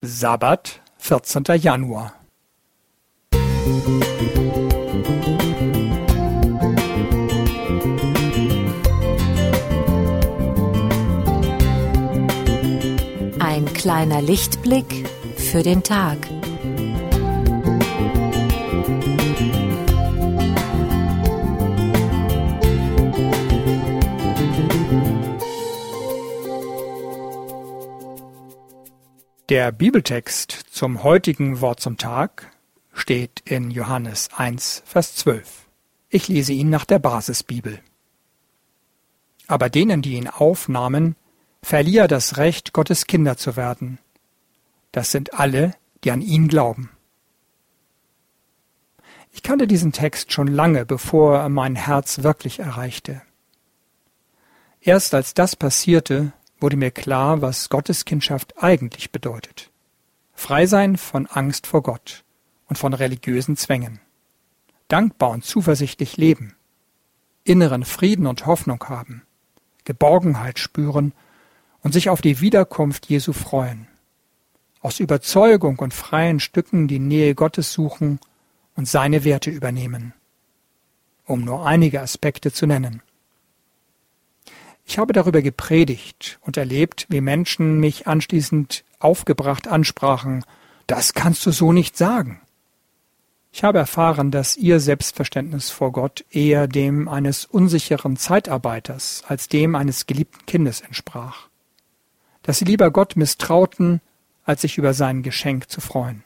Sabbat, 0.00 0.80
vierzehnter 0.96 1.56
Januar. 1.56 2.12
Ein 13.40 13.64
kleiner 13.74 14.22
Lichtblick 14.22 15.08
für 15.36 15.64
den 15.64 15.82
Tag. 15.82 16.18
Der 29.48 29.72
Bibeltext 29.72 30.50
zum 30.70 31.02
heutigen 31.02 31.62
Wort 31.62 31.80
zum 31.80 31.96
Tag 31.96 32.54
steht 32.92 33.40
in 33.46 33.70
Johannes 33.70 34.28
1, 34.36 34.82
Vers 34.84 35.14
12. 35.16 35.66
Ich 36.10 36.28
lese 36.28 36.52
ihn 36.52 36.68
nach 36.68 36.84
der 36.84 36.98
Basisbibel. 36.98 37.80
Aber 39.46 39.70
denen, 39.70 40.02
die 40.02 40.16
ihn 40.16 40.28
aufnahmen, 40.28 41.16
verlieh 41.62 41.96
er 41.96 42.08
das 42.08 42.36
Recht, 42.36 42.74
Gottes 42.74 43.06
Kinder 43.06 43.38
zu 43.38 43.56
werden. 43.56 43.98
Das 44.92 45.12
sind 45.12 45.32
alle, 45.32 45.74
die 46.04 46.10
an 46.10 46.20
ihn 46.20 46.48
glauben. 46.48 46.90
Ich 49.32 49.42
kannte 49.42 49.66
diesen 49.66 49.92
Text 49.92 50.30
schon 50.30 50.48
lange, 50.48 50.84
bevor 50.84 51.38
er 51.38 51.48
mein 51.48 51.74
Herz 51.74 52.22
wirklich 52.22 52.58
erreichte. 52.58 53.22
Erst 54.82 55.14
als 55.14 55.32
das 55.32 55.56
passierte, 55.56 56.34
wurde 56.60 56.76
mir 56.76 56.90
klar, 56.90 57.42
was 57.42 57.68
Gotteskindschaft 57.68 58.62
eigentlich 58.62 59.12
bedeutet. 59.12 59.70
Frei 60.34 60.66
sein 60.66 60.96
von 60.96 61.26
Angst 61.26 61.66
vor 61.66 61.82
Gott 61.82 62.24
und 62.68 62.78
von 62.78 62.94
religiösen 62.94 63.56
Zwängen. 63.56 64.00
Dankbar 64.88 65.30
und 65.30 65.44
zuversichtlich 65.44 66.16
leben. 66.16 66.54
Inneren 67.44 67.84
Frieden 67.84 68.26
und 68.26 68.46
Hoffnung 68.46 68.82
haben. 68.84 69.22
Geborgenheit 69.84 70.58
spüren 70.58 71.12
und 71.82 71.92
sich 71.92 72.10
auf 72.10 72.20
die 72.20 72.40
Wiederkunft 72.40 73.06
Jesu 73.06 73.32
freuen. 73.32 73.88
Aus 74.80 75.00
Überzeugung 75.00 75.78
und 75.78 75.94
freien 75.94 76.40
Stücken 76.40 76.88
die 76.88 76.98
Nähe 76.98 77.34
Gottes 77.34 77.72
suchen 77.72 78.20
und 78.76 78.86
seine 78.86 79.24
Werte 79.24 79.50
übernehmen. 79.50 80.12
Um 81.24 81.44
nur 81.44 81.66
einige 81.66 82.00
Aspekte 82.00 82.52
zu 82.52 82.66
nennen. 82.66 83.02
Ich 84.88 84.98
habe 84.98 85.12
darüber 85.12 85.42
gepredigt 85.42 86.38
und 86.40 86.56
erlebt, 86.56 87.04
wie 87.10 87.20
Menschen 87.20 87.78
mich 87.78 88.06
anschließend 88.06 88.84
aufgebracht 88.98 89.68
ansprachen, 89.68 90.46
das 90.86 91.12
kannst 91.12 91.44
du 91.44 91.50
so 91.50 91.72
nicht 91.72 91.98
sagen. 91.98 92.40
Ich 93.52 93.64
habe 93.64 93.76
erfahren, 93.76 94.30
dass 94.30 94.56
ihr 94.56 94.80
Selbstverständnis 94.80 95.68
vor 95.68 95.92
Gott 95.92 96.24
eher 96.30 96.66
dem 96.66 97.06
eines 97.06 97.44
unsicheren 97.44 98.16
Zeitarbeiters 98.16 99.24
als 99.28 99.48
dem 99.48 99.74
eines 99.74 100.06
geliebten 100.06 100.46
Kindes 100.46 100.80
entsprach. 100.80 101.48
Dass 102.42 102.58
sie 102.58 102.64
lieber 102.64 102.90
Gott 102.90 103.14
misstrauten, 103.14 104.00
als 104.46 104.62
sich 104.62 104.78
über 104.78 104.94
sein 104.94 105.22
Geschenk 105.22 105.68
zu 105.68 105.82
freuen. 105.82 106.24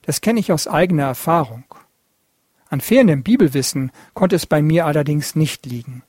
Das 0.00 0.22
kenne 0.22 0.40
ich 0.40 0.52
aus 0.52 0.66
eigener 0.66 1.04
Erfahrung. 1.04 1.64
An 2.70 2.80
fehlendem 2.80 3.22
Bibelwissen 3.22 3.92
konnte 4.14 4.36
es 4.36 4.46
bei 4.46 4.62
mir 4.62 4.86
allerdings 4.86 5.36
nicht 5.36 5.66
liegen 5.66 6.02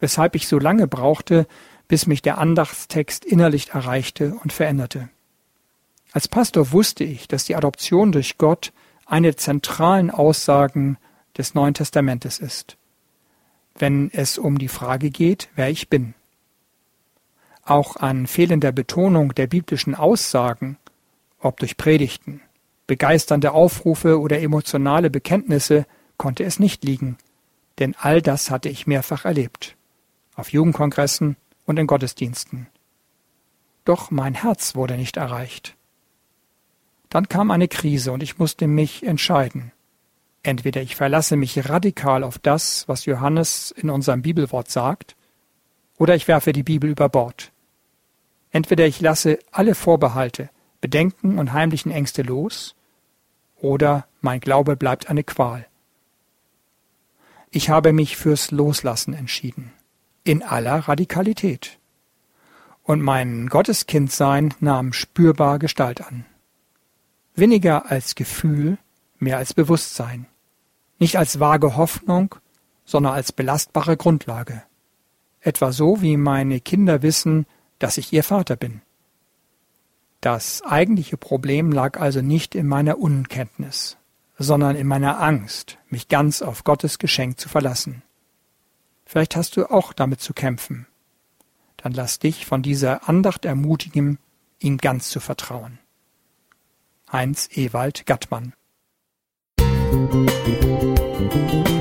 weshalb 0.00 0.34
ich 0.34 0.48
so 0.48 0.58
lange 0.58 0.86
brauchte, 0.86 1.46
bis 1.88 2.06
mich 2.06 2.22
der 2.22 2.38
Andachtstext 2.38 3.24
innerlich 3.24 3.70
erreichte 3.70 4.34
und 4.42 4.52
veränderte. 4.52 5.08
Als 6.12 6.28
Pastor 6.28 6.72
wusste 6.72 7.04
ich, 7.04 7.28
dass 7.28 7.44
die 7.44 7.56
Adoption 7.56 8.12
durch 8.12 8.38
Gott 8.38 8.72
eine 9.04 9.28
der 9.28 9.36
zentralen 9.36 10.10
Aussagen 10.10 10.98
des 11.36 11.54
Neuen 11.54 11.74
Testamentes 11.74 12.38
ist, 12.38 12.76
wenn 13.78 14.10
es 14.12 14.38
um 14.38 14.58
die 14.58 14.68
Frage 14.68 15.10
geht, 15.10 15.48
wer 15.54 15.70
ich 15.70 15.88
bin. 15.88 16.14
Auch 17.62 17.96
an 17.96 18.26
fehlender 18.26 18.72
Betonung 18.72 19.34
der 19.34 19.46
biblischen 19.46 19.94
Aussagen, 19.94 20.78
ob 21.40 21.58
durch 21.58 21.76
Predigten, 21.76 22.40
begeisternde 22.86 23.52
Aufrufe 23.52 24.20
oder 24.20 24.40
emotionale 24.40 25.10
Bekenntnisse, 25.10 25.86
konnte 26.16 26.44
es 26.44 26.58
nicht 26.58 26.82
liegen, 26.84 27.18
denn 27.78 27.94
all 27.98 28.22
das 28.22 28.50
hatte 28.50 28.68
ich 28.68 28.86
mehrfach 28.86 29.24
erlebt 29.24 29.75
auf 30.36 30.52
Jugendkongressen 30.52 31.36
und 31.64 31.78
in 31.78 31.86
Gottesdiensten. 31.86 32.68
Doch 33.84 34.10
mein 34.10 34.34
Herz 34.34 34.76
wurde 34.76 34.96
nicht 34.96 35.16
erreicht. 35.16 35.74
Dann 37.08 37.28
kam 37.28 37.50
eine 37.50 37.68
Krise 37.68 38.12
und 38.12 38.22
ich 38.22 38.38
musste 38.38 38.66
mich 38.66 39.04
entscheiden. 39.04 39.72
Entweder 40.42 40.82
ich 40.82 40.94
verlasse 40.94 41.36
mich 41.36 41.68
radikal 41.68 42.22
auf 42.22 42.38
das, 42.38 42.86
was 42.88 43.06
Johannes 43.06 43.72
in 43.72 43.90
unserem 43.90 44.22
Bibelwort 44.22 44.70
sagt, 44.70 45.16
oder 45.98 46.14
ich 46.14 46.28
werfe 46.28 46.52
die 46.52 46.62
Bibel 46.62 46.90
über 46.90 47.08
Bord. 47.08 47.52
Entweder 48.50 48.86
ich 48.86 49.00
lasse 49.00 49.38
alle 49.50 49.74
Vorbehalte, 49.74 50.50
Bedenken 50.80 51.38
und 51.38 51.52
heimlichen 51.52 51.90
Ängste 51.90 52.22
los, 52.22 52.74
oder 53.56 54.06
mein 54.20 54.40
Glaube 54.40 54.76
bleibt 54.76 55.08
eine 55.08 55.24
Qual. 55.24 55.66
Ich 57.50 57.70
habe 57.70 57.92
mich 57.92 58.16
fürs 58.16 58.50
Loslassen 58.50 59.14
entschieden 59.14 59.72
in 60.26 60.42
aller 60.42 60.80
Radikalität. 60.80 61.78
Und 62.82 63.00
mein 63.00 63.48
Gotteskindsein 63.48 64.54
nahm 64.60 64.92
spürbar 64.92 65.58
Gestalt 65.58 66.06
an. 66.06 66.24
Weniger 67.34 67.90
als 67.90 68.14
Gefühl, 68.14 68.78
mehr 69.18 69.38
als 69.38 69.54
Bewusstsein. 69.54 70.26
Nicht 70.98 71.16
als 71.16 71.38
vage 71.38 71.76
Hoffnung, 71.76 72.34
sondern 72.84 73.14
als 73.14 73.32
belastbare 73.32 73.96
Grundlage. 73.96 74.62
Etwa 75.40 75.70
so, 75.70 76.02
wie 76.02 76.16
meine 76.16 76.60
Kinder 76.60 77.02
wissen, 77.02 77.46
dass 77.78 77.98
ich 77.98 78.12
ihr 78.12 78.24
Vater 78.24 78.56
bin. 78.56 78.82
Das 80.20 80.62
eigentliche 80.62 81.16
Problem 81.16 81.70
lag 81.70 82.00
also 82.00 82.20
nicht 82.20 82.54
in 82.56 82.66
meiner 82.66 82.98
Unkenntnis, 82.98 83.96
sondern 84.38 84.74
in 84.74 84.86
meiner 84.88 85.20
Angst, 85.20 85.78
mich 85.88 86.08
ganz 86.08 86.42
auf 86.42 86.64
Gottes 86.64 86.98
Geschenk 86.98 87.38
zu 87.38 87.48
verlassen. 87.48 88.02
Vielleicht 89.06 89.36
hast 89.36 89.56
du 89.56 89.70
auch 89.70 89.92
damit 89.92 90.20
zu 90.20 90.34
kämpfen. 90.34 90.86
Dann 91.78 91.92
lass 91.92 92.18
dich 92.18 92.44
von 92.44 92.62
dieser 92.62 93.08
Andacht 93.08 93.44
ermutigen, 93.44 94.18
ihm 94.58 94.78
ganz 94.78 95.08
zu 95.08 95.20
vertrauen. 95.20 95.78
Heinz 97.10 97.48
Ewald 97.52 98.04
Gattmann 98.04 98.52
Musik 99.58 101.75